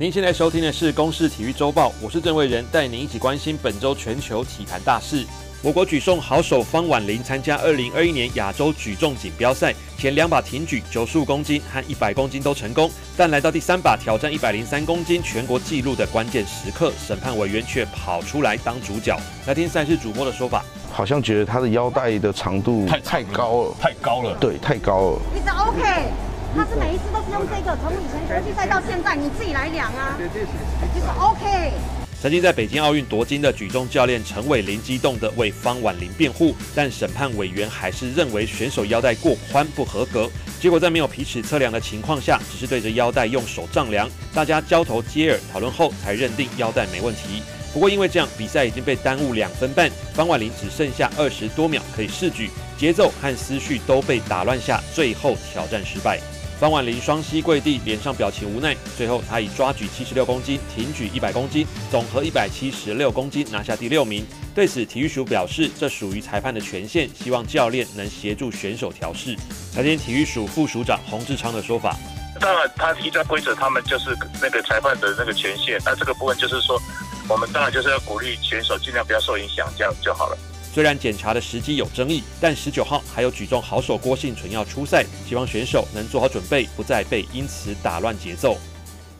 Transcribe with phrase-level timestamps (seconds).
[0.00, 5.26] 您现在收听的是《公视体育周报》，我是郑伟仁，带您一起关心本周全球体坛大事。
[5.60, 19.14] 我国举重好手方婉玲参加二零二一年亚洲举重锦标赛，前两把挺举95公斤和一百公斤都成功，但来到第三把挑战103公斤全国纪录的关键时刻，审判委员却跑出来当主角。
[19.46, 25.18] 来听赛事主播的说法，好像觉得他的腰带的长度太太高了，太高了，对，太高了。
[25.36, 26.29] 一直 OK。
[26.54, 31.72] 他是每一次都是用这个，从以前国际赛到现在，你自己来量啊，就是 OK。
[32.20, 40.28] 曾经在北京奥运夺金的举重教练陈伟林激动地为方婉玲辩护，但审判委员还是认为选手腰带过宽不合格。
[40.60, 47.42] 结果在没有皮尺测量的情况下，只是对着腰带用手丈量，大家交头接耳讨论后才认定腰带没问题。
[47.72, 56.20] 不过因为这样，比赛已经被耽误两分半，方婉玲只剩下二十多秒可以试举，节奏和思绪都被打乱下，最后挑战失败。
[56.60, 58.76] 方婉玲双膝跪地，脸上表情无奈。
[58.94, 64.26] 最后，她以抓举七十六公斤、挺举一百公斤，总和一百七十六公斤拿下第六名。
[64.54, 69.34] 对此，体育署表示，这属于裁判的权限，希望教练能协助选手调试。
[69.74, 71.96] 台前体育署副署长洪志昌的说法：
[72.38, 75.80] 当然，他依照规则，他们就是那个裁判的那个权限。
[75.82, 76.78] 那这个部分就是说，
[77.26, 80.36] 我们当然就是要鼓励选手尽量不要受影响，这样就好了。
[80.72, 88.56] 虽然检查的时机有争议，但十九号还有举重好手郭信纯要出赛，希望选手能做好准备，不再被因此打乱节奏。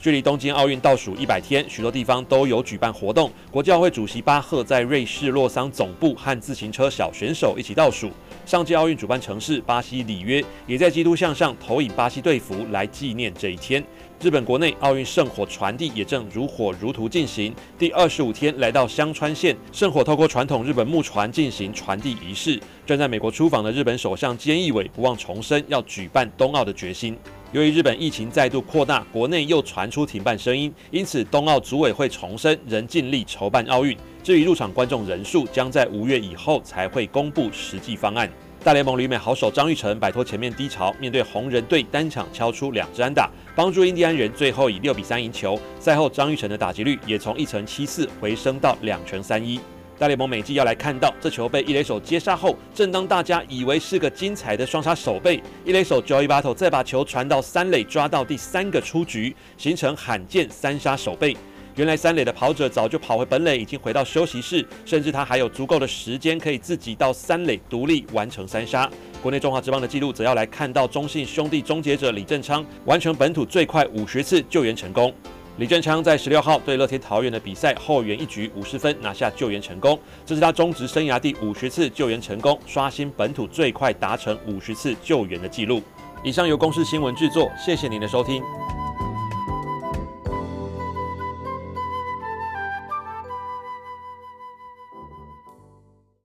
[0.01, 3.31] 距离东京奥运倒数一百天，许多地方都有举办活动。
[3.51, 8.11] 国际奥会主席巴赫在瑞士洛桑总部和自行车小选手一起倒数。
[8.47, 13.85] 上届奥运主办城市巴西里约也在基督像上投影巴西队服来纪念这一天。
[14.23, 22.59] 日本国内奥运圣火传递也正如火如荼进行，第二十五天来到香川县，圣火透过传统日本木船进行传递仪式。
[22.87, 27.15] 正在美国出访的日本首相菅义伟不忘重申要举办冬奥的决心。
[27.53, 33.97] 由于日本疫情再度扩大，国内又传出停办声音，因此冬奥组委会重申仍尽力筹办奥运。
[34.23, 38.31] 至于入场观众人数，将在五月以后才会公布实际方案。
[38.63, 45.59] 大联盟旅美好手张玉成摆脱前面低潮，面对红人队单场敲出两支安打，帮助印第安人最后以六比三赢球。
[45.81, 49.59] 赛后张玉成的打击率也从一成七四回升到两成三一。
[50.01, 61.37] 大联盟美祭要来看到这球被一垒手接杀后，正当大家以为是个精彩的双杀守备，一垒手 Joey Votto 再把球传到三垒，抓到第三个出局，形成罕见三杀守备。
[61.77, 68.91] 原来三垒的跑者早就跑回本垒，已经回到休息室，甚至他还有足够的时间可以自己到三垒独立完成三杀。
[69.21, 75.13] 国内中华职棒的记录则要来看到中信兄弟终结者李正昌完成本土最快五十次救援成功。
[75.59, 85.83] 李正昌在十六号对乐天桃园的比赛后援一局五十分拿下救援成功，这是他中职生涯第五十次救援成功，刷新本土最快达成五十次救援的纪录。
[86.25, 88.43] 以上由公司新闻制作，谢谢您的收听。